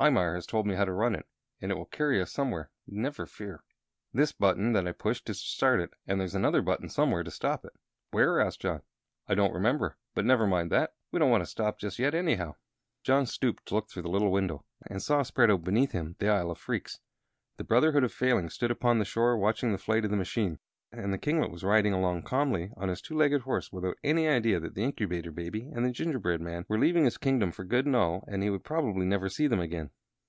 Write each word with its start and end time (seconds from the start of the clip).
Imar 0.00 0.34
has 0.34 0.46
told 0.46 0.66
me 0.66 0.74
how 0.74 0.84
to 0.84 0.92
run 0.92 1.14
it, 1.14 1.26
and 1.60 1.70
it 1.70 1.76
will 1.76 1.84
carry 1.86 2.20
us 2.20 2.32
somewhere, 2.32 2.70
never 2.88 3.24
fear. 3.24 3.62
This 4.12 4.32
button 4.32 4.72
that 4.72 4.88
I 4.88 4.90
pushed 4.90 5.30
is 5.30 5.40
to 5.40 5.46
start 5.48 5.78
it, 5.78 5.92
and 6.08 6.18
there's 6.18 6.34
another 6.34 6.60
button 6.60 6.88
somewhere 6.88 7.22
to 7.22 7.30
stop 7.30 7.64
it." 7.64 7.72
[Illustration: 8.12 8.12
"HURRY, 8.12 8.18
JOHN 8.18 8.18
DOUGH, 8.18 8.18
OR 8.18 8.18
YOU'LL 8.18 8.50
BE 8.50 8.58
EATEN!"] 8.64 8.68
"Where?" 8.68 8.74
asked 8.74 9.26
John. 9.28 9.28
"I 9.28 9.34
don't 9.36 9.54
remember. 9.54 9.96
But 10.16 10.24
never 10.24 10.46
mind 10.48 10.72
that; 10.72 10.94
we 11.12 11.20
don't 11.20 11.30
want 11.30 11.44
to 11.44 11.50
stop 11.50 11.78
just 11.78 12.00
yet, 12.00 12.14
anyhow." 12.14 12.56
John 13.04 13.26
stooped 13.26 13.66
to 13.66 13.74
look 13.76 13.88
through 13.90 14.02
the 14.02 14.08
little 14.10 14.32
window, 14.32 14.64
and 14.90 15.00
saw 15.00 15.22
spread 15.22 15.52
out 15.52 15.62
beneath 15.62 15.92
him 15.92 16.16
the 16.18 16.30
Isle 16.30 16.50
of 16.50 16.58
Phreex. 16.58 16.98
The 17.58 17.62
Brotherhood 17.62 18.02
of 18.02 18.12
Failings 18.12 18.54
stood 18.54 18.72
upon 18.72 18.98
the 18.98 19.04
shore 19.04 19.38
watching 19.38 19.70
the 19.70 19.78
flight 19.78 20.04
of 20.04 20.10
the 20.10 20.16
machine, 20.16 20.58
and 20.94 21.10
the 21.10 21.16
kinglet 21.18 21.50
was 21.50 21.64
riding 21.64 21.94
along 21.94 22.22
calmly 22.22 22.64
upon 22.76 22.90
his 22.90 23.00
two 23.00 23.16
legged 23.16 23.40
horse 23.40 23.72
without 23.72 23.96
any 24.04 24.28
idea 24.28 24.60
that 24.60 24.74
the 24.74 24.84
Incubator 24.84 25.30
Baby 25.32 25.70
and 25.74 25.86
the 25.86 25.90
gingerbread 25.90 26.42
man 26.42 26.66
were 26.68 26.78
leaving 26.78 27.04
his 27.06 27.16
kingdom 27.16 27.50
for 27.50 27.64
good 27.64 27.86
and 27.86 27.96
all 27.96 28.22
and 28.28 28.42
he 28.42 28.50
would 28.50 28.62
probably 28.62 29.06
never 29.06 29.30
see 29.30 29.46
them 29.46 29.58
again. 29.60 29.88